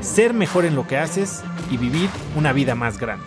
[0.00, 3.26] ser mejor en lo que haces y vivir una vida más grande.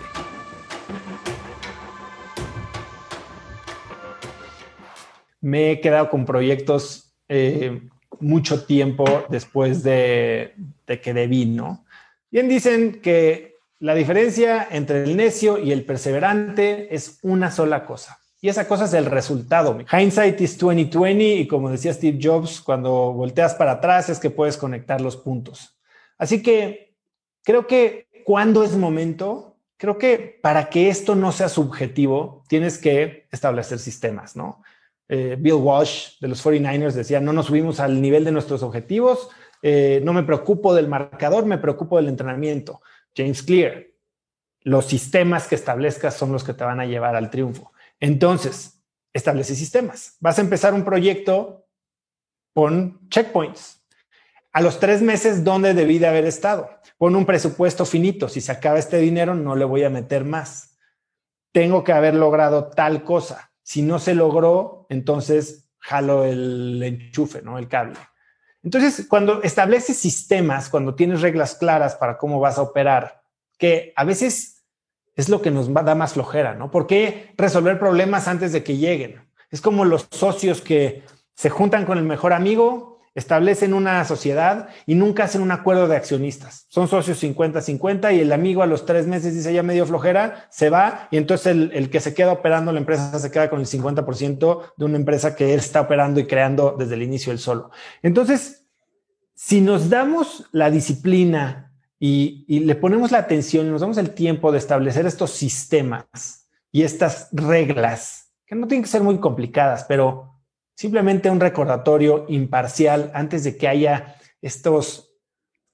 [5.42, 7.82] Me he quedado con proyectos eh,
[8.20, 10.54] mucho tiempo después de,
[10.86, 11.86] de que debí, ¿no?
[12.30, 18.20] Bien dicen que la diferencia entre el necio y el perseverante es una sola cosa.
[18.40, 19.78] Y esa cosa es el resultado.
[19.92, 24.58] Hindsight is 2020 y como decía Steve Jobs, cuando volteas para atrás es que puedes
[24.58, 25.81] conectar los puntos.
[26.22, 26.96] Así que
[27.44, 33.28] creo que cuando es momento, creo que para que esto no sea subjetivo, tienes que
[33.32, 34.62] establecer sistemas, ¿no?
[35.10, 39.30] Eh, Bill Walsh de los 49ers decía, no nos subimos al nivel de nuestros objetivos,
[39.64, 42.82] eh, no me preocupo del marcador, me preocupo del entrenamiento.
[43.18, 43.88] James Clear,
[44.62, 47.72] los sistemas que establezcas son los que te van a llevar al triunfo.
[48.00, 48.80] Entonces,
[49.12, 50.18] establece sistemas.
[50.20, 51.66] Vas a empezar un proyecto,
[52.54, 53.81] pon checkpoints.
[54.54, 56.70] A los tres meses, ¿dónde debí de haber estado?
[56.98, 58.28] Pon un presupuesto finito.
[58.28, 60.78] Si se acaba este dinero, no le voy a meter más.
[61.54, 63.52] Tengo que haber logrado tal cosa.
[63.64, 67.58] Si no se logró, entonces jalo el enchufe, ¿no?
[67.58, 67.98] El cable.
[68.64, 73.24] Entonces, cuando estableces sistemas, cuando tienes reglas claras para cómo vas a operar,
[73.58, 74.66] que a veces
[75.16, 76.72] es lo que nos da más flojera, ¿no?
[76.72, 79.28] ¿Por qué resolver problemas antes de que lleguen?
[79.50, 81.04] Es como los socios que
[81.36, 85.98] se juntan con el mejor amigo, establecen una sociedad y nunca hacen un acuerdo de
[85.98, 86.66] accionistas.
[86.70, 90.70] Son socios 50-50 y el amigo a los tres meses dice ya medio flojera, se
[90.70, 94.74] va y entonces el, que se queda operando la empresa se queda con el 50%
[94.78, 97.72] de una empresa que él está operando y creando desde el inicio él solo.
[98.02, 98.66] Entonces,
[99.36, 104.12] si nos damos la disciplina y, y le ponemos la atención y nos damos el
[104.12, 109.86] tiempo de establecer estos sistemas y estas reglas, que no tienen que ser muy complicadas,
[109.88, 110.31] pero
[110.76, 115.14] simplemente un recordatorio imparcial antes de que haya estos,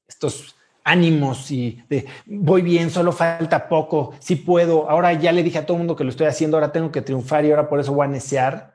[0.08, 5.59] estos ánimos y de voy bien, solo falta poco, si puedo, ahora ya le dije
[5.59, 7.80] a todo el mundo que lo estoy haciendo, ahora tengo que triunfar y ahora por
[7.80, 8.74] eso voy a necear.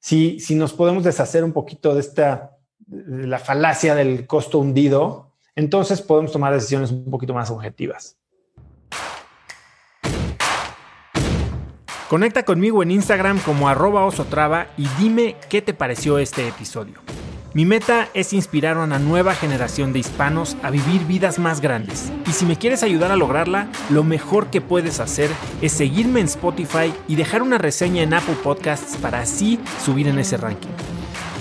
[0.00, 6.02] Si, si nos podemos deshacer un poquito de esta, la falacia del costo hundido, entonces
[6.02, 8.18] podemos tomar decisiones un poquito más objetivas.
[12.08, 16.96] Conecta conmigo en Instagram como arroba osotrava y dime qué te pareció este episodio.
[17.54, 22.12] Mi meta es inspirar a una nueva generación de hispanos a vivir vidas más grandes.
[22.26, 25.30] Y si me quieres ayudar a lograrla, lo mejor que puedes hacer
[25.62, 30.18] es seguirme en Spotify y dejar una reseña en Apple Podcasts para así subir en
[30.18, 30.68] ese ranking.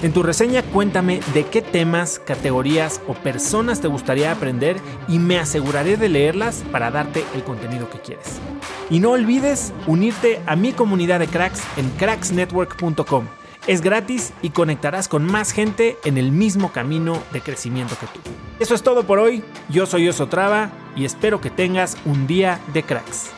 [0.01, 4.77] En tu reseña cuéntame de qué temas, categorías o personas te gustaría aprender
[5.09, 8.39] y me aseguraré de leerlas para darte el contenido que quieres.
[8.89, 13.27] Y no olvides unirte a mi comunidad de cracks en cracksnetwork.com.
[13.65, 18.19] Es gratis y conectarás con más gente en el mismo camino de crecimiento que tú.
[18.59, 19.43] Eso es todo por hoy.
[19.69, 23.31] Yo soy Oso Traba y espero que tengas un día de cracks.